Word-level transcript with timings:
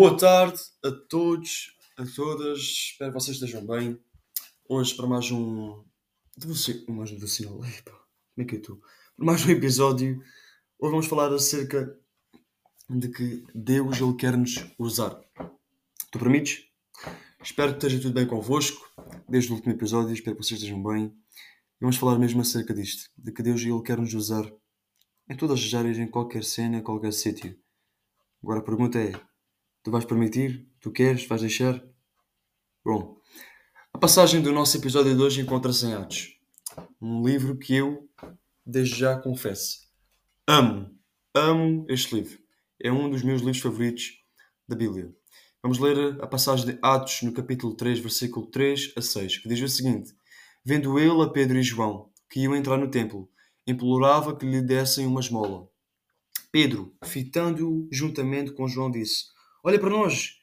Boa 0.00 0.16
tarde 0.16 0.60
a 0.84 0.92
todos, 0.92 1.76
a 1.96 2.06
todas. 2.06 2.60
Espero 2.60 3.10
que 3.10 3.18
vocês 3.18 3.36
estejam 3.36 3.66
bem. 3.66 3.98
Hoje 4.68 4.94
para 4.94 5.08
mais 5.08 5.28
um. 5.32 5.82
Mais 6.88 7.10
um 7.10 7.14
devocional. 7.16 7.56
Como 7.58 7.66
é 8.38 8.44
que 8.44 8.54
eu 8.54 8.60
estou? 8.60 8.76
Para 9.16 9.26
mais 9.26 9.44
um 9.44 9.50
episódio. 9.50 10.22
Hoje 10.78 10.92
vamos 10.92 11.06
falar 11.08 11.32
acerca 11.32 11.98
de 12.88 13.08
que 13.08 13.44
Deus 13.52 14.00
Ele 14.00 14.14
quer 14.14 14.36
nos 14.36 14.64
usar. 14.78 15.20
Tu 16.12 16.18
permites? 16.20 16.64
Espero 17.42 17.72
que 17.72 17.78
esteja 17.78 18.00
tudo 18.00 18.14
bem 18.14 18.26
convosco. 18.28 18.88
Desde 19.28 19.50
o 19.50 19.56
último 19.56 19.72
episódio, 19.72 20.14
espero 20.14 20.36
que 20.36 20.44
vocês 20.44 20.60
estejam 20.60 20.80
bem. 20.80 21.12
Vamos 21.80 21.96
falar 21.96 22.20
mesmo 22.20 22.40
acerca 22.40 22.72
disto. 22.72 23.10
De 23.18 23.32
que 23.32 23.42
Deus 23.42 23.62
Ele 23.62 23.82
quer 23.82 23.98
nos 23.98 24.14
usar 24.14 24.48
em 25.28 25.36
todas 25.36 25.58
as 25.58 25.74
áreas, 25.74 25.98
em 25.98 26.06
qualquer 26.06 26.44
cena, 26.44 26.76
em 26.78 26.82
qualquer 26.84 27.12
sítio. 27.12 27.58
Agora 28.40 28.60
a 28.60 28.62
pergunta 28.62 28.96
é: 28.96 29.27
tu 29.82 29.90
vais 29.90 30.04
permitir? 30.04 30.68
Tu 30.80 30.90
queres? 30.90 31.26
Vais 31.26 31.40
deixar? 31.40 31.82
Bom, 32.84 33.18
a 33.92 33.98
passagem 33.98 34.40
do 34.40 34.52
nosso 34.52 34.76
episódio 34.76 35.14
de 35.14 35.22
hoje 35.22 35.40
encontra-se 35.40 35.86
em 35.86 35.94
Atos, 35.94 36.38
um 37.00 37.26
livro 37.26 37.56
que 37.56 37.74
eu, 37.74 38.08
desde 38.64 38.96
já, 38.96 39.18
confesso, 39.18 39.88
amo, 40.46 40.90
amo 41.34 41.84
este 41.88 42.14
livro. 42.14 42.38
É 42.80 42.92
um 42.92 43.10
dos 43.10 43.22
meus 43.22 43.40
livros 43.40 43.60
favoritos 43.60 44.22
da 44.68 44.76
Bíblia. 44.76 45.12
Vamos 45.62 45.78
ler 45.78 46.22
a 46.22 46.26
passagem 46.26 46.66
de 46.66 46.78
Atos 46.80 47.22
no 47.22 47.32
capítulo 47.32 47.74
3, 47.74 47.98
versículo 47.98 48.46
3 48.46 48.92
a 48.96 49.02
6, 49.02 49.38
que 49.38 49.48
diz 49.48 49.60
o 49.60 49.68
seguinte: 49.68 50.14
Vendo 50.64 50.98
ele 50.98 51.22
a 51.22 51.28
Pedro 51.28 51.58
e 51.58 51.62
João, 51.62 52.10
que 52.30 52.40
iam 52.40 52.54
entrar 52.54 52.76
no 52.76 52.90
templo, 52.90 53.28
implorava 53.66 54.36
que 54.36 54.46
lhe 54.46 54.62
dessem 54.62 55.06
uma 55.06 55.20
esmola. 55.20 55.68
Pedro, 56.52 56.94
fitando-o 57.04 57.88
juntamente 57.90 58.52
com 58.52 58.68
João, 58.68 58.90
disse: 58.90 59.24
Olha 59.62 59.78
para 59.78 59.90
nós! 59.90 60.38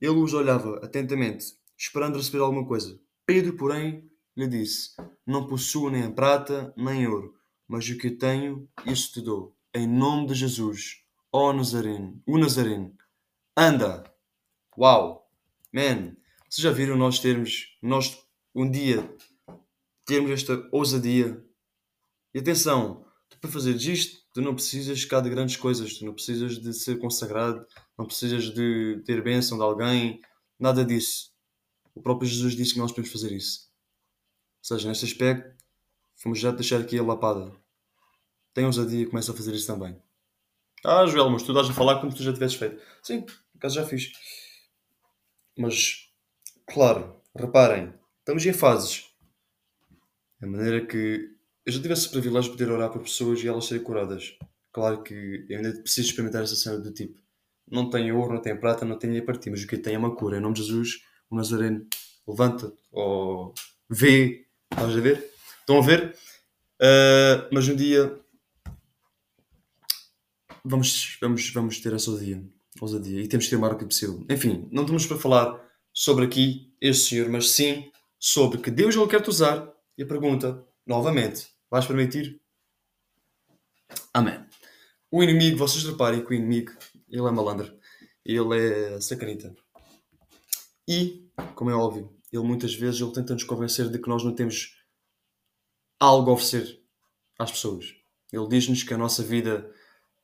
Ele 0.00 0.18
os 0.18 0.34
olhava 0.34 0.78
atentamente, 0.84 1.46
esperando 1.76 2.16
receber 2.18 2.40
alguma 2.40 2.66
coisa. 2.66 3.00
Pedro, 3.24 3.56
porém, 3.56 4.10
lhe 4.36 4.46
disse: 4.46 4.90
Não 5.26 5.46
possuo 5.46 5.90
nem 5.90 6.12
prata, 6.12 6.74
nem 6.76 7.06
ouro, 7.06 7.34
mas 7.66 7.88
o 7.88 7.96
que 7.96 8.10
tenho, 8.10 8.68
isso 8.86 9.12
te 9.12 9.20
dou. 9.22 9.56
Em 9.74 9.86
nome 9.86 10.26
de 10.26 10.34
Jesus, 10.34 11.02
ó 11.32 11.52
Nazareno, 11.52 12.22
o 12.26 12.38
Nazareno, 12.38 12.94
anda! 13.56 14.04
Uau! 14.76 15.30
Man! 15.72 16.16
Vocês 16.48 16.62
já 16.62 16.70
viram 16.70 16.96
nós 16.96 17.18
termos, 17.18 17.76
nós 17.82 18.16
um 18.54 18.70
dia 18.70 19.08
termos 20.04 20.30
esta 20.30 20.68
ousadia? 20.70 21.42
E 22.32 22.38
atenção, 22.38 23.04
tu 23.28 23.38
para 23.38 23.50
fazeres 23.50 23.82
isto, 23.84 24.18
tu 24.32 24.42
não 24.42 24.54
precisas 24.54 25.04
cá 25.04 25.20
de 25.20 25.30
grandes 25.30 25.56
coisas, 25.56 25.98
tu 25.98 26.04
não 26.04 26.14
precisas 26.14 26.58
de 26.58 26.72
ser 26.72 26.98
consagrado, 26.98 27.66
não 27.98 28.06
precisas 28.06 28.52
de 28.52 29.02
ter 29.04 29.22
bênção 29.22 29.56
de 29.56 29.64
alguém, 29.64 30.20
nada 30.58 30.84
disso. 30.84 31.32
O 31.94 32.02
próprio 32.02 32.28
Jesus 32.28 32.54
disse 32.54 32.74
que 32.74 32.80
nós 32.80 32.90
podemos 32.90 33.12
fazer 33.12 33.32
isso. 33.32 33.70
Ou 34.60 34.76
seja, 34.76 34.88
neste 34.88 35.04
aspecto, 35.04 35.64
fomos 36.16 36.38
já 36.38 36.50
deixar 36.50 36.80
aqui 36.80 36.98
a 36.98 37.02
lapada. 37.02 37.52
Tem 38.52 38.64
ousadia 38.64 39.02
e 39.02 39.06
começa 39.06 39.32
a 39.32 39.34
fazer 39.34 39.54
isso 39.54 39.66
também. 39.66 39.96
Ah, 40.84 41.06
Joel, 41.06 41.30
mas 41.30 41.42
tu 41.42 41.52
estás 41.52 41.70
a 41.70 41.72
falar 41.72 42.00
como 42.00 42.10
se 42.10 42.18
tu 42.18 42.22
já 42.22 42.32
tivesses 42.32 42.56
feito. 42.56 42.80
Sim, 43.02 43.22
por 43.22 43.34
acaso 43.56 43.76
já 43.76 43.86
fiz. 43.86 44.12
Mas, 45.56 46.10
claro, 46.66 47.20
reparem, 47.34 47.94
estamos 48.18 48.44
em 48.44 48.52
fases. 48.52 49.08
A 50.42 50.46
maneira 50.46 50.84
que 50.84 51.34
eu 51.64 51.72
já 51.72 51.80
tivesse 51.80 52.08
o 52.08 52.10
privilégio 52.10 52.50
de 52.50 52.58
poder 52.58 52.70
orar 52.70 52.90
por 52.90 53.02
pessoas 53.02 53.42
e 53.42 53.48
elas 53.48 53.64
serem 53.64 53.82
curadas. 53.82 54.36
Claro 54.72 55.02
que 55.02 55.46
eu 55.48 55.56
ainda 55.56 55.72
preciso 55.80 56.08
experimentar 56.08 56.42
essa 56.42 56.56
cena 56.56 56.78
do 56.78 56.92
tipo. 56.92 57.23
Não 57.70 57.88
tenho 57.88 58.18
ouro, 58.18 58.34
não 58.34 58.42
tenho 58.42 58.60
prata, 58.60 58.84
não 58.84 58.98
tenho 58.98 59.12
dinheiro 59.12 59.26
para 59.26 59.38
ti, 59.38 59.50
mas 59.50 59.62
o 59.62 59.66
que 59.66 59.78
tenho 59.78 59.96
é 59.96 59.98
uma 59.98 60.14
cura. 60.14 60.36
Em 60.36 60.40
nome 60.40 60.54
de 60.54 60.62
Jesus, 60.62 61.04
o 61.30 61.36
Nazareno, 61.36 61.86
levanta-te 62.26 62.76
ou 62.92 63.54
vê. 63.88 64.46
Estás 64.70 64.96
a 64.96 65.00
ver? 65.00 65.30
Estão 65.60 65.78
a 65.78 65.82
ver? 65.82 66.16
Uh, 66.80 67.48
mas 67.52 67.68
um 67.68 67.76
dia 67.76 68.20
vamos, 70.64 71.18
vamos, 71.20 71.50
vamos 71.50 71.80
ter 71.80 71.92
essa 71.92 72.10
ousadia, 72.10 72.42
ousadia 72.80 73.20
e 73.20 73.28
temos 73.28 73.44
que 73.44 73.50
ter 73.50 73.56
o 73.56 73.60
mais 73.60 73.72
rápido 73.72 73.88
possível. 73.88 74.24
Enfim, 74.28 74.68
não 74.72 74.82
estamos 74.82 75.06
para 75.06 75.18
falar 75.18 75.60
sobre 75.92 76.24
aqui 76.24 76.72
este 76.80 77.10
senhor, 77.10 77.28
mas 77.28 77.50
sim 77.50 77.90
sobre 78.18 78.58
que 78.58 78.70
Deus 78.70 78.96
ele 78.96 79.06
quer 79.06 79.20
te 79.20 79.28
usar. 79.28 79.72
E 79.96 80.02
a 80.02 80.06
pergunta, 80.06 80.64
novamente, 80.86 81.46
vais 81.70 81.86
permitir? 81.86 82.40
Amém. 84.12 84.44
O 85.10 85.22
inimigo, 85.22 85.56
vocês 85.56 85.84
reparem 85.84 86.24
que 86.24 86.32
o 86.32 86.34
inimigo, 86.34 86.72
ele 87.14 87.28
é 87.28 87.30
malandro, 87.30 87.72
ele 88.24 88.58
é 88.58 89.00
sacanita. 89.00 89.54
E, 90.86 91.30
como 91.54 91.70
é 91.70 91.74
óbvio, 91.74 92.12
ele 92.32 92.42
muitas 92.42 92.74
vezes 92.74 93.00
ele 93.00 93.12
tenta 93.12 93.34
nos 93.34 93.44
convencer 93.44 93.88
de 93.88 93.98
que 94.00 94.08
nós 94.08 94.24
não 94.24 94.34
temos 94.34 94.76
algo 96.00 96.30
a 96.30 96.34
oferecer 96.34 96.82
às 97.38 97.52
pessoas. 97.52 97.94
Ele 98.32 98.48
diz-nos 98.48 98.82
que 98.82 98.92
a 98.92 98.98
nossa 98.98 99.22
vida 99.22 99.72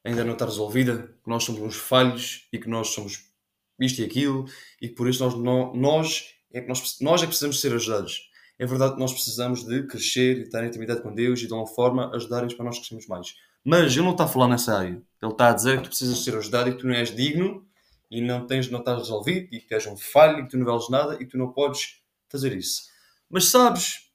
ainda 0.03 0.25
não 0.25 0.33
está 0.33 0.45
resolvida, 0.45 1.15
que 1.23 1.31
nós 1.31 1.45
somos 1.45 1.61
uns 1.61 1.77
falhos 1.77 2.49
e 2.53 2.59
que 2.59 2.69
nós 2.69 2.89
somos 2.89 3.31
isto 3.79 4.01
e 4.01 4.05
aquilo 4.05 4.47
e 4.83 4.89
que 4.89 4.95
por 4.95 5.09
isso 5.09 5.25
nós, 5.25 5.75
nós, 5.75 6.35
é, 6.53 6.61
que 6.61 6.69
nós, 6.69 7.01
nós 7.01 7.21
é 7.21 7.25
que 7.25 7.29
precisamos 7.29 7.61
ser 7.61 7.73
ajudados. 7.73 8.30
É 8.61 8.67
verdade 8.67 8.93
que 8.93 9.01
nós 9.01 9.11
precisamos 9.11 9.65
de 9.65 9.87
crescer 9.87 10.37
e 10.37 10.43
estar 10.43 10.63
em 10.63 10.67
intimidade 10.67 11.01
com 11.01 11.15
Deus 11.15 11.41
e 11.41 11.47
de 11.47 11.53
alguma 11.55 11.67
forma 11.67 12.15
ajudarem-nos 12.15 12.53
para 12.53 12.67
nós 12.67 12.77
crescermos 12.77 13.07
mais. 13.07 13.35
Mas 13.65 13.93
ele 13.93 14.03
não 14.03 14.13
está 14.13 14.25
a 14.25 14.29
falar 14.29 14.49
nessa 14.49 14.77
área. 14.77 15.03
Ele 15.23 15.33
está 15.33 15.49
a 15.49 15.55
dizer 15.55 15.79
que 15.79 15.85
tu 15.85 15.89
precisas 15.89 16.23
ser 16.23 16.37
ajudado 16.37 16.69
e 16.69 16.73
que 16.73 16.79
tu 16.79 16.87
não 16.87 16.93
és 16.93 17.09
digno 17.11 17.67
e 18.11 18.21
não 18.21 18.47
tens, 18.47 18.71
não 18.71 18.81
estás 18.81 18.99
resolvido 18.99 19.49
e 19.51 19.61
que 19.63 19.73
és 19.73 19.87
um 19.87 19.97
falho 19.97 20.41
e 20.41 20.43
que 20.43 20.51
tu 20.51 20.59
não 20.59 20.67
vales 20.67 20.91
nada 20.91 21.15
e 21.15 21.21
que 21.21 21.29
tu 21.29 21.39
não 21.39 21.51
podes 21.51 22.03
fazer 22.29 22.55
isso. 22.55 22.83
Mas 23.31 23.47
sabes, 23.47 24.13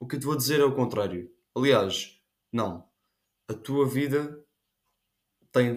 o 0.00 0.06
que 0.06 0.16
eu 0.16 0.20
te 0.20 0.24
vou 0.24 0.34
dizer 0.34 0.60
é 0.60 0.64
o 0.64 0.74
contrário. 0.74 1.30
Aliás, 1.54 2.18
não. 2.50 2.88
A 3.50 3.52
tua 3.52 3.86
vida 3.86 4.42
tem, 5.52 5.76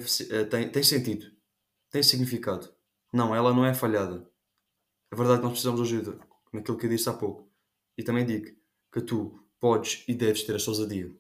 tem, 0.50 0.70
tem 0.70 0.84
sentido, 0.84 1.30
tem 1.90 2.02
significado. 2.02 2.74
Não, 3.12 3.36
ela 3.36 3.54
não 3.54 3.66
é 3.66 3.74
falhada. 3.74 4.26
É 5.12 5.16
verdade 5.18 5.40
que 5.40 5.44
nós 5.44 5.52
precisamos 5.52 5.86
de 5.86 5.94
ajuda, 5.94 6.18
naquilo 6.54 6.78
que 6.78 6.86
eu 6.86 6.90
disse 6.90 7.10
há 7.10 7.14
pouco. 7.14 7.51
E 7.98 8.04
também 8.04 8.26
digo 8.26 8.56
que 8.92 9.02
tu 9.02 9.44
podes 9.60 10.04
e 10.08 10.14
deves 10.14 10.44
ter 10.44 10.54
a 10.54 10.70
ousadia. 10.70 11.12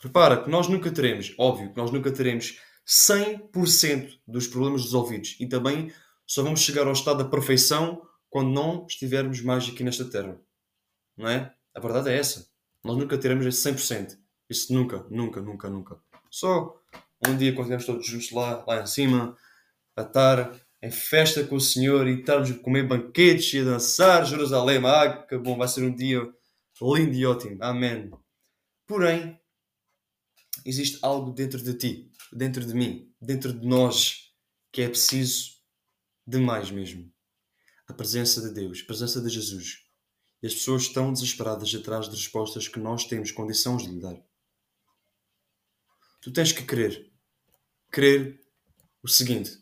Repara 0.00 0.42
que 0.42 0.50
nós 0.50 0.68
nunca 0.68 0.90
teremos, 0.90 1.34
óbvio, 1.38 1.70
que 1.70 1.76
nós 1.76 1.90
nunca 1.90 2.10
teremos 2.12 2.60
100% 2.86 4.18
dos 4.26 4.46
problemas 4.46 4.82
resolvidos 4.82 5.36
e 5.38 5.46
também 5.46 5.92
só 6.26 6.42
vamos 6.42 6.60
chegar 6.60 6.86
ao 6.86 6.92
estado 6.92 7.22
da 7.22 7.30
perfeição 7.30 8.02
quando 8.28 8.50
não 8.50 8.86
estivermos 8.86 9.40
mais 9.42 9.68
aqui 9.68 9.82
nesta 9.82 10.04
terra. 10.04 10.40
Não 11.16 11.28
é? 11.28 11.54
A 11.74 11.80
verdade 11.80 12.10
é 12.10 12.16
essa. 12.16 12.48
Nós 12.84 12.96
nunca 12.96 13.18
teremos 13.18 13.44
esse 13.44 13.68
100%. 13.68 14.16
Isso 14.48 14.72
nunca, 14.72 15.04
nunca, 15.10 15.40
nunca, 15.40 15.68
nunca. 15.68 16.00
Só 16.30 16.80
um 17.26 17.36
dia 17.36 17.52
quando 17.52 17.72
estivermos 17.72 17.86
todos 17.86 18.06
juntos 18.06 18.30
lá, 18.30 18.64
lá 18.66 18.82
em 18.82 18.86
cima, 18.86 19.36
a 19.96 20.02
estar 20.02 20.52
em 20.82 20.90
festa 20.90 21.44
com 21.46 21.56
o 21.56 21.60
Senhor 21.60 22.06
e 22.08 22.20
estarmos 22.20 22.50
a 22.50 22.58
comer 22.58 22.86
banquetes 22.86 23.52
e 23.52 23.58
a 23.60 23.64
dançar 23.64 24.24
Jerusalém. 24.24 24.80
Ah, 24.84 25.26
que 25.26 25.36
bom, 25.36 25.56
vai 25.56 25.68
ser 25.68 25.84
um 25.84 25.94
dia 25.94 26.20
lindo 26.80 27.14
e 27.14 27.26
ótimo. 27.26 27.58
Amém. 27.60 28.10
Porém, 28.86 29.38
existe 30.64 30.98
algo 31.02 31.32
dentro 31.32 31.62
de 31.62 31.74
ti, 31.74 32.10
dentro 32.32 32.64
de 32.64 32.74
mim, 32.74 33.12
dentro 33.20 33.52
de 33.52 33.66
nós, 33.66 34.32
que 34.72 34.82
é 34.82 34.88
preciso 34.88 35.60
demais 36.26 36.70
mesmo. 36.70 37.12
A 37.86 37.92
presença 37.92 38.40
de 38.40 38.54
Deus, 38.54 38.80
a 38.82 38.86
presença 38.86 39.20
de 39.20 39.28
Jesus. 39.28 39.84
E 40.42 40.46
as 40.46 40.54
pessoas 40.54 40.82
estão 40.82 41.12
desesperadas 41.12 41.74
atrás 41.74 42.08
de 42.08 42.16
respostas 42.16 42.66
que 42.66 42.78
nós 42.78 43.04
temos 43.04 43.30
condições 43.30 43.82
de 43.82 43.90
lhe 43.90 44.00
dar. 44.00 44.16
Tu 46.22 46.32
tens 46.32 46.52
que 46.52 46.62
crer. 46.62 47.10
Crer 47.90 48.40
o 49.02 49.08
seguinte: 49.08 49.59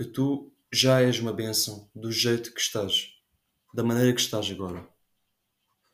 que 0.00 0.06
tu 0.06 0.50
já 0.72 1.02
és 1.02 1.20
uma 1.20 1.30
bênção 1.30 1.90
do 1.94 2.10
jeito 2.10 2.54
que 2.54 2.60
estás, 2.60 3.08
da 3.74 3.84
maneira 3.84 4.14
que 4.14 4.20
estás 4.22 4.50
agora. 4.50 4.88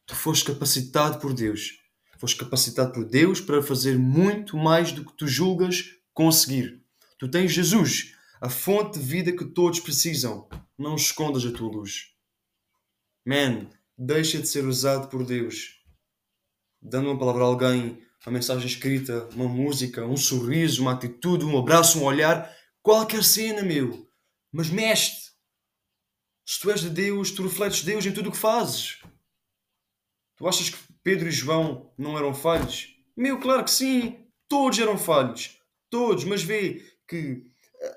Tu 0.06 0.14
foste 0.14 0.44
capacitado 0.44 1.18
por 1.18 1.34
Deus. 1.34 1.80
Foste 2.16 2.36
capacitado 2.36 2.92
por 2.92 3.04
Deus 3.04 3.40
para 3.40 3.60
fazer 3.60 3.98
muito 3.98 4.56
mais 4.56 4.92
do 4.92 5.04
que 5.04 5.12
tu 5.14 5.26
julgas 5.26 5.86
conseguir. 6.14 6.80
Tu 7.18 7.28
tens 7.28 7.50
Jesus, 7.50 8.14
a 8.40 8.48
fonte 8.48 8.96
de 8.96 9.04
vida 9.04 9.32
que 9.32 9.44
todos 9.44 9.80
precisam. 9.80 10.48
Não 10.78 10.94
escondas 10.94 11.44
a 11.44 11.50
tua 11.50 11.68
luz. 11.68 12.12
Man, 13.26 13.68
deixa 13.98 14.38
de 14.38 14.46
ser 14.46 14.64
usado 14.66 15.08
por 15.08 15.26
Deus. 15.26 15.80
Dando 16.80 17.10
uma 17.10 17.18
palavra 17.18 17.42
a 17.42 17.46
alguém, 17.46 18.00
uma 18.24 18.34
mensagem 18.34 18.68
escrita, 18.68 19.28
uma 19.34 19.48
música, 19.48 20.06
um 20.06 20.16
sorriso, 20.16 20.82
uma 20.82 20.92
atitude, 20.92 21.44
um 21.44 21.58
abraço, 21.58 21.98
um 21.98 22.04
olhar, 22.04 22.54
qualquer 22.86 23.24
cena, 23.24 23.62
meu. 23.62 24.08
Mas 24.52 24.70
mexe 24.70 25.32
Se 26.48 26.60
tu 26.60 26.70
és 26.70 26.80
de 26.80 26.90
Deus, 26.90 27.32
tu 27.32 27.42
refletes 27.42 27.82
Deus 27.82 28.06
em 28.06 28.12
tudo 28.12 28.28
o 28.28 28.32
que 28.32 28.38
fazes. 28.38 29.02
Tu 30.36 30.46
achas 30.46 30.70
que 30.70 30.78
Pedro 31.02 31.26
e 31.26 31.32
João 31.32 31.92
não 31.98 32.16
eram 32.16 32.32
falhos? 32.32 32.96
Meu, 33.16 33.40
claro 33.40 33.64
que 33.64 33.72
sim. 33.72 34.24
Todos 34.48 34.78
eram 34.78 34.96
falhos. 34.96 35.60
Todos. 35.90 36.22
Mas 36.22 36.44
vê 36.44 36.84
que 37.08 37.42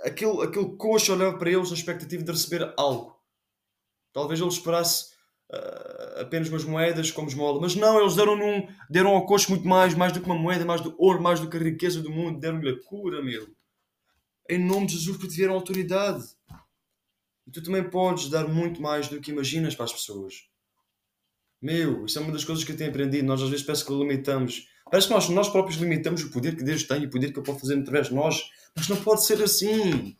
aquele, 0.03 0.41
aquele 0.41 0.75
coxo 0.77 1.13
olhava 1.13 1.37
para 1.37 1.51
eles 1.51 1.69
na 1.69 1.75
expectativa 1.75 2.23
de 2.23 2.31
receber 2.31 2.73
algo. 2.75 3.15
Talvez 4.11 4.39
ele 4.39 4.49
esperasse 4.49 5.13
uh, 5.53 6.21
apenas 6.21 6.49
umas 6.49 6.63
moedas 6.63 7.11
como 7.11 7.27
esmola, 7.27 7.61
mas 7.61 7.75
não, 7.75 7.99
eles 7.99 8.15
deram, 8.15 8.35
num, 8.35 8.67
deram 8.89 9.11
ao 9.11 9.27
coxo 9.27 9.51
muito 9.51 9.67
mais, 9.67 9.93
mais 9.93 10.11
do 10.11 10.19
que 10.19 10.25
uma 10.25 10.35
moeda, 10.35 10.65
mais 10.65 10.81
do 10.81 10.95
ouro, 10.97 11.21
mais 11.21 11.39
do 11.39 11.47
que 11.47 11.57
a 11.57 11.59
riqueza 11.59 12.01
do 12.01 12.09
mundo, 12.09 12.39
deram-lhe 12.39 12.69
a 12.71 12.83
cura, 12.83 13.21
meu. 13.21 13.47
Em 14.49 14.57
nome 14.57 14.87
de 14.87 14.93
Jesus, 14.93 15.17
porque 15.17 15.33
tiveram 15.33 15.53
autoridade. 15.53 16.25
E 17.45 17.51
tu 17.51 17.61
também 17.61 17.87
podes 17.87 18.29
dar 18.29 18.47
muito 18.47 18.81
mais 18.81 19.07
do 19.07 19.21
que 19.21 19.31
imaginas 19.31 19.75
para 19.75 19.85
as 19.85 19.93
pessoas. 19.93 20.49
Meu, 21.61 22.05
isso 22.05 22.17
é 22.17 22.21
uma 22.21 22.31
das 22.31 22.45
coisas 22.45 22.63
que 22.63 22.71
eu 22.71 22.77
tenho 22.77 22.89
aprendido. 22.89 23.27
Nós 23.27 23.41
às 23.41 23.49
vezes 23.49 23.65
parece 23.65 23.85
que 23.85 23.91
limitamos. 23.91 24.67
Parece 24.89 25.07
que 25.07 25.13
nós, 25.13 25.29
nós 25.29 25.49
próprios 25.49 25.79
limitamos 25.79 26.23
o 26.23 26.31
poder 26.31 26.55
que 26.55 26.63
Deus 26.63 26.83
tem 26.83 27.03
e 27.03 27.05
o 27.05 27.09
poder 27.09 27.31
que 27.31 27.39
Ele 27.39 27.45
pode 27.45 27.59
fazer 27.59 27.77
através 27.77 28.07
de 28.07 28.15
nós. 28.15 28.49
Mas 28.75 28.87
não 28.87 28.97
pode 28.97 29.25
ser 29.25 29.41
assim. 29.43 30.15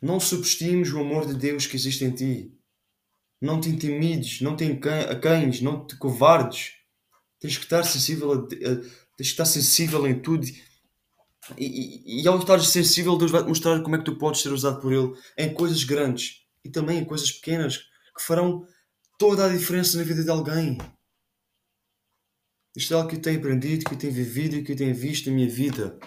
Não 0.00 0.20
subestimes 0.20 0.92
o 0.92 1.00
amor 1.00 1.26
de 1.26 1.34
Deus 1.34 1.66
que 1.66 1.76
existe 1.76 2.04
em 2.04 2.10
ti. 2.10 2.52
Não 3.40 3.60
te 3.60 3.68
intimides, 3.68 4.40
não 4.40 4.56
te 4.56 4.64
cães, 5.20 5.60
não 5.60 5.86
te 5.86 5.96
covardes. 5.96 6.74
Tens 7.40 7.58
que 7.58 7.64
estar 7.64 7.82
sensível, 7.84 8.32
a, 8.32 8.36
a, 8.36 8.38
tens 8.38 8.92
que 9.16 9.22
estar 9.22 9.44
sensível 9.44 10.06
em 10.06 10.18
tudo. 10.18 10.46
E, 11.58 11.64
e, 11.66 12.22
e 12.22 12.28
ao 12.28 12.38
estar 12.38 12.60
sensível, 12.60 13.16
Deus 13.16 13.30
vai 13.30 13.42
te 13.42 13.48
mostrar 13.48 13.80
como 13.82 13.96
é 13.96 13.98
que 13.98 14.04
tu 14.04 14.16
podes 14.16 14.40
ser 14.40 14.52
usado 14.52 14.80
por 14.80 14.92
Ele 14.92 15.12
em 15.36 15.52
coisas 15.52 15.84
grandes 15.84 16.42
e 16.64 16.70
também 16.70 16.98
em 16.98 17.04
coisas 17.04 17.30
pequenas 17.30 17.78
que 18.16 18.22
farão 18.22 18.66
toda 19.18 19.44
a 19.44 19.48
diferença 19.48 19.98
na 19.98 20.04
vida 20.04 20.22
de 20.22 20.30
alguém. 20.30 20.78
Isto 22.76 22.94
é 22.94 22.96
algo 22.96 23.08
que 23.08 23.16
eu 23.16 23.22
tenho 23.22 23.38
aprendido, 23.38 23.84
que 23.84 23.94
eu 23.94 23.98
tenho 23.98 24.12
vivido 24.12 24.56
e 24.56 24.64
que 24.64 24.72
eu 24.72 24.76
tenho 24.76 24.94
visto 24.94 25.28
na 25.28 25.36
minha 25.36 25.48
vida. 25.48 25.98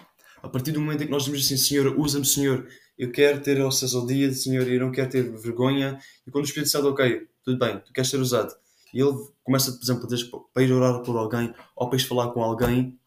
A 0.42 0.50
partir 0.50 0.72
do 0.72 0.82
momento 0.82 1.04
em 1.04 1.06
que 1.06 1.12
nós 1.12 1.24
dizemos 1.24 1.46
assim, 1.46 1.58
Senhor, 1.58 1.98
usa-me, 1.98 2.26
Senhor, 2.26 2.68
eu 2.98 3.12
quero 3.12 3.42
ter 3.42 3.62
ousadia, 3.62 4.34
Senhor, 4.34 4.68
eu 4.68 4.80
não 4.80 4.92
quero 4.92 5.10
ter 5.10 5.24
vergonha. 5.38 6.00
E 6.26 6.32
quando 6.32 6.44
o 6.44 6.48
Espírito 6.48 6.70
Santo, 6.70 6.90
ok, 6.90 7.28
tudo 7.44 7.58
bem, 7.58 7.80
tu 7.80 7.94
queres 7.94 8.10
ser 8.10 8.20
usado. 8.20 8.54
E 8.94 9.00
ele 9.00 9.14
começa, 9.44 9.72
por 9.72 9.84
exemplo, 9.84 10.50
para 10.54 10.64
ir 10.64 10.72
orar 10.72 11.02
por 11.04 11.16
alguém 11.18 11.54
ou 11.76 11.90
para 11.90 11.98
ir 11.98 12.04
falar 12.04 12.32
com 12.32 12.42
alguém, 12.42 12.98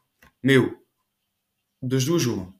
meu, 0.43 0.75
das 1.83 2.05
duas, 2.05 2.27
uma. 2.27 2.55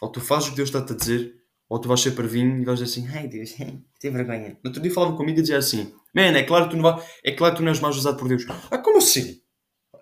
Ou 0.00 0.10
tu 0.10 0.20
fazes 0.20 0.48
o 0.48 0.50
que 0.50 0.56
Deus 0.56 0.68
está-te 0.68 0.92
a 0.92 0.96
dizer, 0.96 1.44
ou 1.68 1.78
tu 1.78 1.88
vais 1.88 2.00
ser 2.00 2.12
parvinho 2.12 2.60
e 2.60 2.64
vais 2.64 2.78
dizer 2.78 3.00
assim, 3.00 3.08
ai 3.16 3.28
Deus, 3.28 3.52
tem 4.00 4.10
vergonha. 4.10 4.58
No 4.62 4.70
outro 4.70 4.82
dia 4.82 4.92
falava 4.92 5.16
comigo 5.16 5.38
e 5.38 5.42
dizia 5.42 5.58
assim, 5.58 5.94
man, 6.14 6.36
é 6.36 6.42
claro 6.42 6.66
que 6.66 6.72
tu 6.72 6.76
não, 6.76 6.82
vai, 6.82 7.06
é 7.22 7.32
claro 7.32 7.54
que 7.54 7.60
tu 7.60 7.64
não 7.64 7.70
és 7.70 7.80
mais 7.80 7.96
usado 7.96 8.18
por 8.18 8.28
Deus. 8.28 8.44
Ah, 8.70 8.78
como 8.78 8.98
assim? 8.98 9.40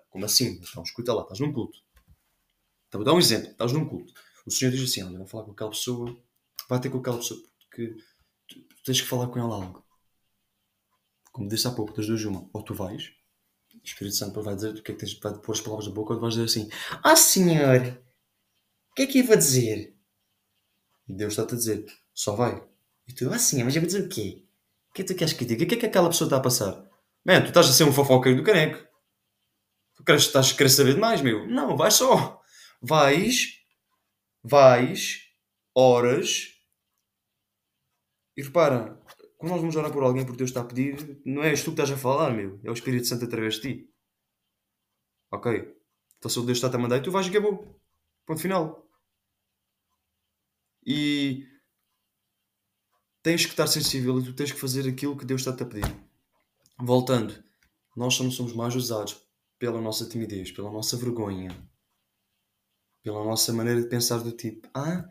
Como 0.09 0.25
assim? 0.25 0.59
Então, 0.61 0.83
escuta 0.83 1.13
lá, 1.13 1.23
estás 1.23 1.39
num 1.39 1.53
culto. 1.53 1.79
Então, 2.87 2.99
vou 2.99 3.05
dar 3.05 3.13
um 3.13 3.19
exemplo. 3.19 3.49
Estás 3.49 3.71
num 3.71 3.85
culto. 3.85 4.13
O 4.45 4.51
Senhor 4.51 4.71
diz 4.71 4.83
assim, 4.83 5.01
olha, 5.03 5.17
vou 5.17 5.25
falar 5.25 5.45
com 5.45 5.51
aquela 5.51 5.69
pessoa, 5.71 6.15
vai 6.69 6.79
ter 6.79 6.89
com 6.89 6.99
aquela 6.99 7.17
pessoa, 7.17 7.39
porque 7.59 7.95
tu, 8.47 8.59
tu 8.59 8.83
tens 8.85 9.01
que 9.01 9.07
falar 9.07 9.27
com 9.27 9.39
ela 9.39 9.55
algo. 9.55 9.83
Como 11.31 11.47
disse 11.47 11.67
há 11.67 11.71
pouco, 11.71 11.93
das 11.93 12.05
duas 12.05 12.23
uma. 12.25 12.47
Ou 12.53 12.61
tu 12.61 12.75
vais, 12.75 13.11
o 13.73 13.81
Espírito 13.83 14.15
Santo 14.15 14.41
vai 14.43 14.55
dizer 14.55 14.75
o 14.75 14.83
que 14.83 14.91
é 14.91 14.95
que 14.95 14.99
tens, 14.99 15.17
vai 15.19 15.33
pôr 15.33 15.53
as 15.53 15.61
palavras 15.61 15.87
da 15.87 15.93
boca, 15.93 16.13
ou 16.13 16.19
tu 16.19 16.21
vais 16.21 16.35
dizer 16.35 16.45
assim, 16.45 16.69
ah 17.01 17.15
Senhor, 17.15 17.99
o 18.93 18.95
que 18.95 19.01
é 19.01 19.07
que 19.07 19.19
eu 19.19 19.25
vou 19.25 19.35
dizer? 19.35 19.97
E 21.09 21.13
Deus 21.13 21.33
está-te 21.33 21.55
a 21.55 21.57
dizer, 21.57 21.85
só 22.13 22.35
vai. 22.35 22.63
E 23.07 23.13
tu, 23.13 23.27
ah 23.33 23.39
sim, 23.39 23.63
mas 23.63 23.75
eu 23.75 23.81
vou 23.81 23.87
dizer 23.87 24.05
o 24.05 24.07
quê? 24.09 24.45
O 24.91 24.93
que 24.93 25.01
é 25.01 25.05
que 25.05 25.13
tu 25.13 25.17
queres 25.17 25.33
que 25.33 25.43
diga? 25.45 25.63
O 25.63 25.67
que 25.67 25.73
é 25.73 25.77
que 25.79 25.85
aquela 25.87 26.09
pessoa 26.09 26.27
está 26.27 26.37
a 26.37 26.41
passar? 26.41 26.87
Man, 27.25 27.41
tu 27.41 27.47
estás 27.47 27.67
a 27.67 27.73
ser 27.73 27.85
um 27.85 27.91
fofoqueiro 27.91 28.37
do 28.37 28.43
caneco. 28.43 28.87
Tu 29.95 30.03
queres, 30.03 30.21
estás 30.21 30.51
a 30.51 30.55
querer 30.55 30.69
saber 30.69 30.93
demais, 30.93 31.23
meu. 31.23 31.47
Não, 31.47 31.75
vai 31.75 31.89
só. 31.89 32.39
Vais, 32.79 33.57
vais, 34.43 35.23
horas. 35.73 36.51
E 38.37 38.43
repara, 38.43 39.01
quando 39.39 39.53
nós 39.53 39.61
vamos 39.61 39.75
orar 39.75 39.91
por 39.91 40.03
alguém 40.03 40.23
porque 40.23 40.37
Deus 40.37 40.51
está 40.51 40.61
a 40.61 40.65
pedir, 40.65 41.19
não 41.25 41.43
és 41.43 41.63
tu 41.63 41.73
que 41.73 41.81
estás 41.81 41.89
a 41.89 41.97
falar, 41.97 42.29
meu. 42.29 42.59
É 42.63 42.69
o 42.69 42.73
Espírito 42.73 43.07
Santo 43.07 43.25
através 43.25 43.55
de 43.55 43.61
ti. 43.61 43.89
Ok? 45.31 45.75
Então 46.19 46.29
se 46.29 46.37
o 46.37 46.43
Deus 46.43 46.59
está 46.59 46.67
a 46.67 46.79
mandar 46.79 47.01
tu 47.01 47.09
vais 47.09 47.25
e 47.25 47.29
acabou. 47.31 47.81
Ponto 48.23 48.39
final. 48.39 48.82
E 50.85 51.47
tens 53.21 53.45
que 53.45 53.51
estar 53.51 53.67
sensível 53.67 54.19
e 54.19 54.23
tu 54.23 54.33
tens 54.33 54.51
que 54.51 54.59
fazer 54.59 54.87
aquilo 54.87 55.17
que 55.17 55.25
Deus 55.25 55.41
está-te 55.41 55.63
a 55.63 55.65
pedir. 55.65 55.95
Voltando, 56.77 57.41
nós 57.95 58.19
não 58.19 58.29
somos 58.29 58.53
mais 58.53 58.75
usados 58.75 59.17
pela 59.57 59.79
nossa 59.79 60.07
timidez, 60.07 60.51
pela 60.51 60.71
nossa 60.71 60.97
vergonha, 60.97 61.55
pela 63.01 63.23
nossa 63.23 63.53
maneira 63.53 63.81
de 63.81 63.87
pensar 63.87 64.17
do 64.17 64.31
tipo, 64.31 64.67
ah, 64.73 65.07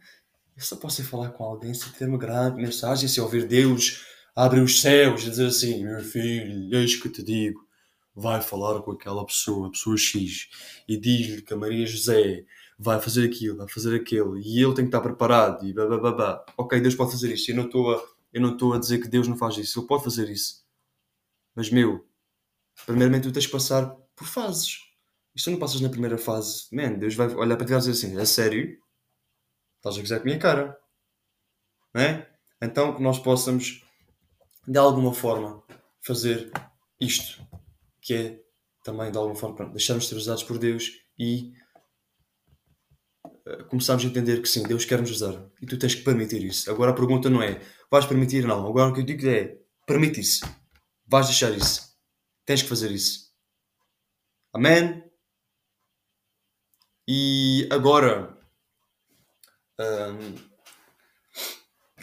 eu 0.56 0.62
só 0.62 0.76
posso 0.76 1.00
ir 1.00 1.04
falar 1.04 1.30
com 1.30 1.44
alguém 1.44 1.72
se 1.72 1.90
ter 1.92 2.06
uma 2.06 2.18
grande 2.18 2.60
mensagem, 2.60 3.08
se 3.08 3.20
ouvir 3.20 3.46
Deus 3.46 4.04
abre 4.34 4.60
os 4.60 4.80
céus 4.80 5.22
e 5.22 5.30
dizer 5.30 5.46
assim, 5.46 5.84
meu 5.84 6.02
filho, 6.02 6.74
eis 6.74 6.96
que 6.96 7.08
te 7.08 7.22
digo, 7.22 7.66
vai 8.14 8.42
falar 8.42 8.82
com 8.82 8.92
aquela 8.92 9.24
pessoa, 9.24 9.68
a 9.68 9.70
pessoa 9.70 9.96
X, 9.96 10.48
e 10.88 10.96
diz-lhe 10.98 11.42
que 11.42 11.54
a 11.54 11.56
Maria 11.56 11.86
José 11.86 12.44
vai 12.82 13.00
fazer 13.00 13.24
aquilo, 13.24 13.58
vai 13.58 13.68
fazer 13.68 13.94
aquilo, 13.94 14.36
e 14.36 14.58
ele 14.58 14.74
tem 14.74 14.84
que 14.84 14.88
estar 14.88 15.00
preparado, 15.00 15.64
e 15.64 15.72
babá. 15.72 16.44
Ok, 16.56 16.80
Deus 16.80 16.96
pode 16.96 17.12
fazer 17.12 17.32
isso. 17.32 17.50
Eu 17.50 17.56
não 17.56 17.66
estou 17.66 17.94
a, 17.94 18.04
eu 18.32 18.40
não 18.40 18.52
estou 18.54 18.72
a 18.74 18.78
dizer 18.78 18.98
que 18.98 19.08
Deus 19.08 19.28
não 19.28 19.36
faz 19.36 19.56
isso. 19.56 19.78
Ele 19.78 19.86
pode 19.86 20.02
fazer 20.02 20.28
isso. 20.28 20.64
Mas, 21.54 21.70
meu, 21.70 22.04
primeiramente 22.84 23.28
tu 23.28 23.32
tens 23.32 23.46
que 23.46 23.52
passar 23.52 23.86
por 24.16 24.26
fases. 24.26 24.78
E 25.34 25.38
se 25.38 25.44
tu 25.44 25.52
não 25.52 25.58
passas 25.60 25.80
na 25.80 25.88
primeira 25.88 26.18
fase, 26.18 26.66
man, 26.72 26.94
Deus 26.94 27.14
vai 27.14 27.32
olhar 27.34 27.56
para 27.56 27.66
ti 27.66 27.72
e 27.72 27.76
dizer 27.76 27.92
assim: 27.92 28.18
é 28.18 28.24
sério? 28.24 28.76
Estás 29.76 29.96
a 29.96 30.00
gozar 30.00 30.18
com 30.18 30.24
a 30.24 30.26
minha 30.26 30.38
cara? 30.38 30.76
Não 31.94 32.02
é? 32.02 32.28
Então 32.60 32.96
que 32.96 33.02
nós 33.02 33.18
possamos, 33.20 33.84
de 34.66 34.78
alguma 34.78 35.14
forma, 35.14 35.62
fazer 36.00 36.50
isto, 37.00 37.46
que 38.00 38.14
é 38.14 38.42
também, 38.82 39.12
de 39.12 39.18
alguma 39.18 39.36
forma, 39.36 39.66
deixarmos 39.66 40.04
de 40.04 40.10
ser 40.10 40.16
usados 40.16 40.42
por 40.42 40.58
Deus 40.58 41.00
e 41.16 41.52
eh, 43.46 43.62
começarmos 43.64 44.04
a 44.04 44.08
entender 44.08 44.40
que 44.40 44.48
sim, 44.48 44.62
Deus 44.62 44.84
quer 44.84 45.00
nos 45.00 45.10
usar 45.10 45.48
e 45.60 45.66
tu 45.66 45.78
tens 45.78 45.94
que 45.94 46.02
permitir 46.02 46.42
isso. 46.44 46.70
Agora 46.70 46.92
a 46.92 46.94
pergunta 46.94 47.28
não 47.28 47.42
é 47.42 47.60
vais 47.90 48.06
permitir, 48.06 48.46
não. 48.46 48.66
Agora 48.66 48.90
o 48.90 48.94
que 48.94 49.00
eu 49.00 49.04
digo 49.04 49.26
é 49.28 49.58
permite 49.86 50.20
isso, 50.20 50.44
vais 51.06 51.26
deixar 51.26 51.50
isso, 51.50 51.96
tens 52.46 52.62
que 52.62 52.68
fazer 52.68 52.90
isso. 52.90 53.32
Amém? 54.52 55.02
E 57.08 57.68
agora, 57.70 58.38
um, 59.80 60.36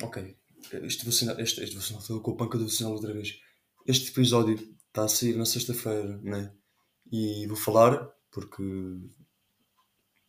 ok, 0.03 0.37
este 0.83 1.05
devocional, 1.05 1.39
este, 1.39 1.61
este 1.61 1.75
devocional, 1.75 2.01
estou 2.01 2.21
com 2.21 2.31
a 2.31 2.37
panca 2.37 2.57
do 2.57 2.65
devocional 2.65 2.95
outra 2.95 3.13
vez. 3.13 3.39
Este 3.87 4.11
episódio 4.11 4.55
está 4.87 5.05
a 5.05 5.07
sair 5.07 5.35
na 5.37 5.45
sexta-feira, 5.45 6.17
né? 6.21 6.53
E 7.11 7.47
vou 7.47 7.55
falar 7.55 8.11
porque 8.31 8.61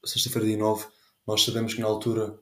sexta-feira, 0.04 0.46
dia 0.46 0.56
9, 0.56 0.86
nós 1.26 1.44
sabemos 1.44 1.74
que 1.74 1.80
na 1.80 1.86
altura, 1.86 2.38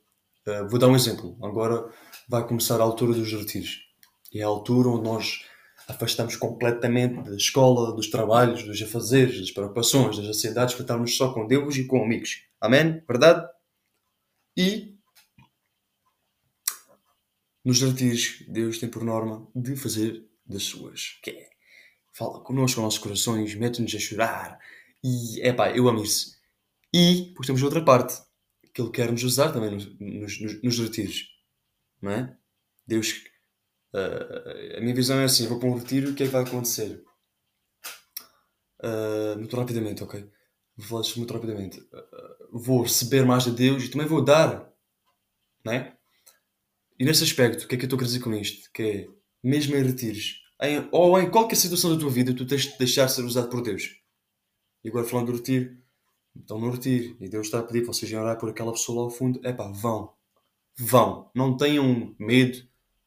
uh, 0.46 0.68
vou 0.68 0.78
dar 0.78 0.88
um 0.88 0.96
exemplo, 0.96 1.36
agora 1.42 1.92
vai 2.28 2.46
começar 2.46 2.80
a 2.80 2.84
altura 2.84 3.14
dos 3.14 3.32
retiros. 3.32 3.86
E 4.32 4.40
é 4.40 4.44
a 4.44 4.46
altura 4.46 4.88
onde 4.88 5.04
nós 5.04 5.44
afastamos 5.88 6.36
completamente 6.36 7.22
da 7.22 7.36
escola, 7.36 7.94
dos 7.94 8.08
trabalhos, 8.08 8.62
dos 8.62 8.80
afazeres, 8.82 9.40
das 9.40 9.50
preocupações, 9.50 10.18
das 10.18 10.26
ansiedades, 10.26 10.74
para 10.74 10.82
estarmos 10.82 11.16
só 11.16 11.32
com 11.32 11.46
Deus 11.46 11.76
e 11.76 11.86
com 11.86 12.02
amigos. 12.02 12.42
Amém? 12.60 13.02
Verdade? 13.08 13.48
E 14.56 14.98
nos 17.64 17.80
retiros, 17.80 18.44
Deus 18.48 18.78
tem 18.78 18.88
por 18.88 19.02
norma 19.02 19.46
de 19.54 19.76
fazer 19.76 20.26
das 20.44 20.64
suas. 20.64 21.18
Que 21.22 21.30
é, 21.30 21.48
fala 22.12 22.40
connosco, 22.40 22.80
nossos 22.80 22.98
corações, 22.98 23.54
mete-nos 23.54 23.94
a 23.94 23.98
chorar. 23.98 24.58
E, 25.02 25.40
é 25.40 25.52
pá, 25.52 25.70
eu 25.70 25.88
amo 25.88 26.02
isso. 26.02 26.36
E 26.92 27.26
depois 27.28 27.46
temos 27.46 27.62
outra 27.62 27.84
parte, 27.84 28.14
que 28.78 28.82
Ele 28.82 28.90
quer 28.92 29.10
nos 29.10 29.24
usar 29.24 29.50
também 29.50 29.72
nos, 29.72 29.98
nos, 29.98 30.62
nos 30.62 30.78
retiros. 30.78 31.26
Não 32.00 32.12
é? 32.12 32.36
Deus. 32.86 33.24
Uh, 33.92 34.76
a 34.76 34.80
minha 34.80 34.94
visão 34.94 35.18
é 35.18 35.24
assim: 35.24 35.48
vou 35.48 35.58
para 35.58 35.68
um 35.68 35.76
retiro, 35.76 36.10
o 36.10 36.14
que 36.14 36.22
é 36.22 36.26
que 36.26 36.32
vai 36.32 36.44
acontecer? 36.44 37.02
Uh, 38.80 39.36
muito 39.36 39.56
rapidamente, 39.56 40.04
ok? 40.04 40.30
Vou 40.76 40.86
falar 40.86 41.00
isto 41.00 41.18
muito 41.18 41.34
rapidamente. 41.34 41.80
Uh, 41.80 42.58
vou 42.60 42.82
receber 42.82 43.24
mais 43.24 43.44
de 43.44 43.50
Deus 43.50 43.84
e 43.84 43.88
também 43.88 44.06
vou 44.06 44.22
dar. 44.22 44.72
Não 45.64 45.72
é? 45.72 45.96
E 46.98 47.04
nesse 47.04 47.24
aspecto, 47.24 47.64
o 47.64 47.68
que 47.68 47.74
é 47.74 47.78
que 47.78 47.84
eu 47.84 47.88
estou 47.88 47.98
a 47.98 48.04
dizer 48.04 48.20
com 48.20 48.32
isto? 48.34 48.70
Que 48.72 48.82
é, 48.82 49.08
mesmo 49.42 49.74
em 49.74 49.82
retiros, 49.82 50.40
em, 50.62 50.88
ou 50.92 51.18
em 51.18 51.30
qualquer 51.30 51.56
situação 51.56 51.92
da 51.92 51.98
tua 51.98 52.10
vida, 52.10 52.34
tu 52.34 52.46
tens 52.46 52.62
de 52.62 52.78
deixar 52.78 53.08
ser 53.08 53.22
usado 53.22 53.48
por 53.48 53.60
Deus. 53.60 53.96
E 54.84 54.88
agora 54.88 55.04
falando 55.04 55.26
do 55.26 55.38
retiro, 55.38 55.76
estão 56.40 56.58
no 56.58 56.70
retiro 56.70 57.16
e 57.20 57.28
Deus 57.28 57.46
está 57.46 57.60
a 57.60 57.62
pedir 57.62 57.82
para 57.82 57.92
vocês 57.92 58.12
orar 58.12 58.38
por 58.38 58.50
aquela 58.50 58.72
pessoa 58.72 58.98
lá 58.98 59.04
ao 59.04 59.10
fundo, 59.10 59.40
é 59.44 59.52
pá, 59.52 59.68
vão. 59.68 60.12
Vão. 60.78 61.30
Não 61.34 61.56
tenham 61.56 62.14
medo. 62.18 62.58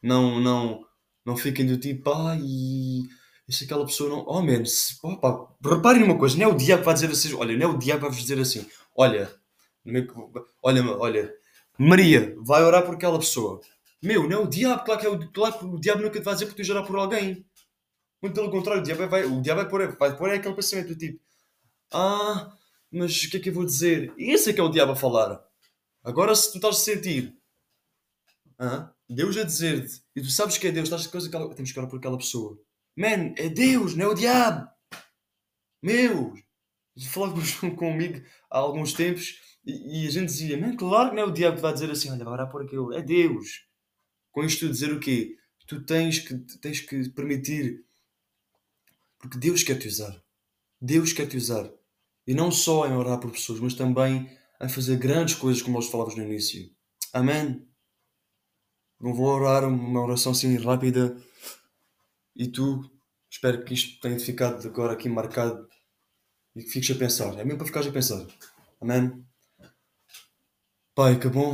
Não, 0.02 0.40
não, 0.40 0.86
não 1.26 1.38
fiquem 1.38 1.66
do 1.66 1.78
tipo, 1.78 2.10
ah, 2.12 2.36
e 2.40 3.08
se 3.52 3.66
aquela 3.66 3.86
pessoa 3.86 4.10
não. 4.10 4.26
Oh, 4.28 4.42
man, 4.42 4.66
se, 4.66 4.96
reparem 5.64 6.04
uma 6.04 6.18
coisa, 6.18 6.38
não 6.38 6.46
é 6.46 6.48
o 6.48 6.56
diabo 6.56 6.82
que 6.82 6.86
vai 6.86 6.94
dizer 6.94 7.12
assim, 7.12 7.34
olha, 7.34 7.58
não 7.58 7.72
é 7.72 7.76
o 7.76 7.78
diabo 7.78 8.00
que 8.00 8.06
vai 8.08 8.12
vos 8.12 8.22
dizer 8.22 8.40
assim, 8.40 8.66
olha, 8.96 9.32
olha, 10.64 10.84
olha, 11.00 11.34
Maria 11.78 12.36
vai 12.40 12.64
orar 12.64 12.86
por 12.86 12.96
aquela 12.96 13.20
pessoa. 13.20 13.60
Meu, 14.02 14.28
não 14.28 14.40
é 14.40 14.44
o 14.44 14.48
diabo, 14.48 14.84
claro 14.84 15.00
que, 15.00 15.06
é 15.06 15.10
o, 15.10 15.32
claro 15.32 15.60
que 15.60 15.66
o 15.66 15.80
diabo 15.80 16.02
nunca 16.02 16.20
te 16.20 16.24
vai 16.24 16.34
dizer 16.34 16.48
para 16.48 16.56
tu 16.56 16.72
orar 16.72 16.86
por 16.86 16.96
alguém. 16.98 17.46
Muito 18.22 18.36
pelo 18.36 18.52
contrário, 18.52 18.82
o 18.82 18.86
diabo 18.86 19.08
vai, 19.08 19.26
o 19.26 19.42
diabo 19.42 19.62
vai 19.62 19.70
pôr, 19.70 19.98
vai 19.98 20.18
pôr 20.18 20.30
aquele 20.32 20.56
pensamento 20.56 20.90
do 20.90 20.96
tipo: 20.96 21.20
Ah, 21.92 22.52
mas 22.92 23.24
o 23.24 23.30
que 23.30 23.38
é 23.38 23.40
que 23.40 23.50
eu 23.50 23.54
vou 23.54 23.66
dizer? 23.66 24.14
Esse 24.18 24.50
é 24.50 24.54
que 24.54 24.60
é 24.60 24.64
o 24.64 24.70
diabo 24.70 24.92
a 24.92 24.96
falar. 24.96 25.42
Agora, 26.04 26.36
se 26.36 26.52
tu 26.52 26.58
estás 26.58 26.78
a 26.78 26.80
sentir 26.80 27.42
ah, 28.64 28.94
Deus 29.10 29.36
a 29.38 29.44
dizer-te, 29.44 30.04
e 30.16 30.22
tu 30.22 30.30
sabes 30.30 30.56
que 30.56 30.68
é 30.68 30.72
Deus, 30.72 30.86
estás 30.86 31.08
a 31.08 31.10
coisa 31.10 31.28
que 31.28 31.36
ela, 31.36 31.52
temos 31.56 31.72
que 31.72 31.80
orar 31.80 31.90
por 31.90 31.98
aquela 31.98 32.18
pessoa. 32.18 32.62
Man, 32.96 33.34
é 33.36 33.50
Deus, 33.50 33.96
não 33.96 34.06
é 34.06 34.08
o 34.10 34.14
diabo. 34.14 34.70
Meu, 35.82 36.36
falava 37.10 37.42
com, 37.60 37.76
comigo 37.76 38.24
há 38.52 38.60
alguns 38.60 38.94
tempos 38.94 39.42
e, 39.66 40.04
e, 40.04 40.08
a 40.08 40.12
gente 40.12 40.28
dizia, 40.28 40.60
man, 40.60 40.76
claro 40.76 41.10
que 41.10 41.16
não 41.16 41.24
é 41.24 41.26
o 41.26 41.32
diabo 41.32 41.56
que 41.56 41.62
vai 41.64 41.74
dizer 41.74 41.90
assim, 41.90 42.12
olha, 42.12 42.24
vai 42.24 42.34
orar 42.34 42.52
por 42.52 42.62
aquele, 42.62 42.96
é 42.96 43.02
Deus. 43.02 43.66
Com 44.32 44.44
isto 44.44 44.70
dizer 44.70 44.94
o 44.94 45.00
quê? 45.00 45.36
Tu 45.66 45.84
tens 45.84 46.20
que, 46.20 46.38
tens 46.60 46.82
que 46.82 47.10
permitir, 47.10 47.84
porque 49.18 49.40
Deus 49.40 49.64
quer 49.64 49.80
te 49.80 49.88
usar. 49.88 50.22
Deus 50.80 51.14
quer 51.14 51.28
te 51.28 51.36
usar. 51.36 51.68
E 52.32 52.34
não 52.34 52.50
só 52.50 52.88
em 52.88 52.94
orar 52.94 53.20
por 53.20 53.30
pessoas, 53.30 53.60
mas 53.60 53.74
também 53.74 54.32
em 54.62 54.70
fazer 54.70 54.96
grandes 54.96 55.36
coisas, 55.36 55.62
como 55.62 55.76
nós 55.76 55.90
falávamos 55.90 56.18
no 56.18 56.24
início. 56.24 56.74
Amém? 57.12 57.68
Não 59.02 59.14
vou 59.14 59.26
orar 59.26 59.68
uma 59.68 60.02
oração 60.02 60.32
assim 60.32 60.56
rápida 60.56 61.14
e 62.34 62.48
tu, 62.48 62.90
espero 63.30 63.66
que 63.66 63.74
isto 63.74 64.00
tenha 64.00 64.18
ficado 64.18 64.66
agora 64.66 64.94
aqui 64.94 65.10
marcado 65.10 65.68
e 66.56 66.64
que 66.64 66.70
fiques 66.70 66.96
a 66.96 66.98
pensar. 66.98 67.38
É 67.38 67.44
mesmo 67.44 67.58
para 67.58 67.68
ficares 67.68 67.90
a 67.90 67.92
pensar. 67.92 68.26
Amém? 68.80 69.26
Pai, 70.96 71.20
que 71.20 71.28
bom 71.28 71.54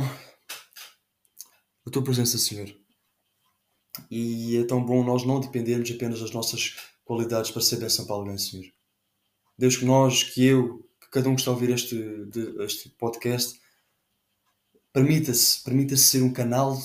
a 1.84 1.90
tua 1.90 2.04
presença, 2.04 2.38
Senhor. 2.38 2.72
E 4.08 4.56
é 4.56 4.62
tão 4.62 4.86
bom 4.86 5.02
nós 5.02 5.24
não 5.24 5.40
dependermos 5.40 5.90
apenas 5.90 6.20
das 6.20 6.30
nossas 6.30 6.76
qualidades 7.04 7.50
para 7.50 7.62
ser 7.62 7.78
bênção 7.78 8.06
para 8.06 8.14
alguém, 8.14 8.38
Senhor. 8.38 8.77
Deus, 9.58 9.76
que 9.76 9.84
nós, 9.84 10.22
que 10.22 10.44
eu, 10.44 10.88
que 11.00 11.10
cada 11.10 11.28
um 11.28 11.34
que 11.34 11.40
está 11.40 11.50
a 11.50 11.54
ouvir 11.54 11.70
este, 11.70 11.96
de, 12.26 12.62
este 12.62 12.90
podcast, 12.90 13.60
permita-se, 14.92 15.64
permita-se 15.64 16.04
ser 16.04 16.22
um 16.22 16.32
canal 16.32 16.80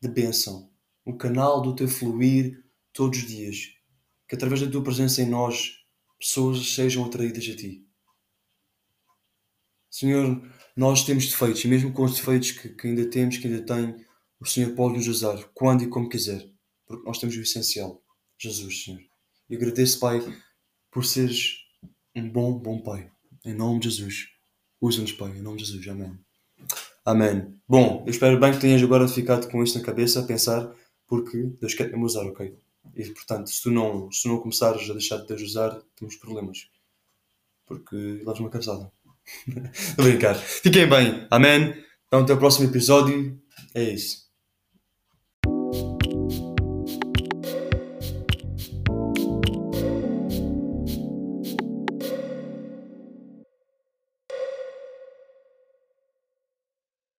de 0.00 0.08
bênção, 0.08 0.70
um 1.06 1.16
canal 1.16 1.62
do 1.62 1.74
teu 1.74 1.88
fluir 1.88 2.62
todos 2.92 3.20
os 3.20 3.26
dias. 3.26 3.72
Que 4.28 4.34
através 4.34 4.60
da 4.60 4.70
tua 4.70 4.82
presença 4.82 5.22
em 5.22 5.28
nós, 5.28 5.82
pessoas 6.18 6.74
sejam 6.74 7.04
atraídas 7.04 7.48
a 7.48 7.56
ti. 7.56 7.86
Senhor, 9.90 10.40
nós 10.76 11.04
temos 11.04 11.26
defeitos, 11.26 11.64
e 11.64 11.68
mesmo 11.68 11.92
com 11.92 12.04
os 12.04 12.14
defeitos 12.14 12.52
que, 12.52 12.68
que 12.68 12.86
ainda 12.86 13.06
temos, 13.06 13.38
que 13.38 13.46
ainda 13.46 13.62
tem, 13.62 14.04
o 14.38 14.46
Senhor 14.46 14.74
pode 14.74 14.98
nos 14.98 15.08
usar 15.08 15.42
quando 15.54 15.82
e 15.84 15.88
como 15.88 16.08
quiser, 16.08 16.48
porque 16.86 17.04
nós 17.04 17.18
temos 17.18 17.34
o 17.36 17.40
essencial, 17.40 18.02
Jesus, 18.38 18.84
Senhor. 18.84 19.00
E 19.48 19.56
agradeço, 19.56 19.98
Pai, 19.98 20.20
por 20.90 21.04
seres 21.04 21.59
um 22.14 22.28
bom, 22.28 22.52
bom 22.58 22.80
Pai. 22.80 23.10
Em 23.44 23.54
nome 23.54 23.80
de 23.80 23.90
Jesus. 23.90 24.28
Usa-nos, 24.80 25.12
Pai, 25.12 25.30
em 25.30 25.42
nome 25.42 25.58
de 25.58 25.64
Jesus. 25.64 25.86
Amém. 25.88 26.18
Amém. 27.04 27.54
Bom, 27.68 28.02
eu 28.06 28.10
espero 28.10 28.38
bem 28.38 28.52
que 28.52 28.60
tenhas 28.60 28.82
agora 28.82 29.06
ficado 29.08 29.48
com 29.48 29.62
isto 29.62 29.78
na 29.78 29.84
cabeça 29.84 30.20
a 30.20 30.24
pensar, 30.24 30.70
porque 31.06 31.50
Deus 31.60 31.74
quer 31.74 31.90
me 31.96 32.04
usar, 32.04 32.24
ok? 32.24 32.54
E 32.94 33.04
portanto, 33.10 33.48
se 33.50 33.62
tu 33.62 33.70
não, 33.70 34.10
se 34.10 34.28
não 34.28 34.38
começares 34.38 34.88
a 34.88 34.92
deixar 34.92 35.18
de 35.18 35.26
Deus 35.26 35.42
usar, 35.42 35.80
temos 35.96 36.16
problemas. 36.16 36.68
Porque 37.66 37.96
leves 37.96 38.40
uma 38.40 38.50
cabeçada. 38.50 38.90
Estou 39.72 40.04
a 40.04 40.08
brincar. 40.08 40.34
Fiquem 40.34 40.88
bem. 40.88 41.26
Amém. 41.30 41.74
Então, 42.06 42.20
até 42.22 42.32
o 42.32 42.38
próximo 42.38 42.68
episódio. 42.68 43.40
É 43.74 43.82
isso. 43.82 44.29